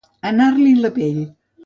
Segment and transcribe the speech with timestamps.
[0.29, 1.21] Anar-l'hi la pell.